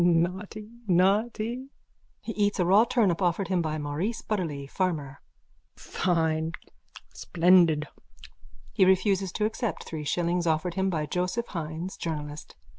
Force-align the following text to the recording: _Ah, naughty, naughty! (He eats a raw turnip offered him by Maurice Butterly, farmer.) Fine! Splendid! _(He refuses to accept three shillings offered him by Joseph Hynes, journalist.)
_Ah, 0.03 0.07
naughty, 0.07 0.71
naughty! 0.87 1.67
(He 2.21 2.31
eats 2.31 2.59
a 2.59 2.65
raw 2.65 2.85
turnip 2.85 3.21
offered 3.21 3.49
him 3.49 3.61
by 3.61 3.77
Maurice 3.77 4.23
Butterly, 4.23 4.65
farmer.) 4.65 5.21
Fine! 5.75 6.53
Splendid! 7.13 7.87
_(He 8.75 8.83
refuses 8.87 9.31
to 9.33 9.45
accept 9.45 9.83
three 9.83 10.03
shillings 10.03 10.47
offered 10.47 10.73
him 10.73 10.89
by 10.89 11.05
Joseph 11.05 11.49
Hynes, 11.49 11.97
journalist.) 11.97 12.55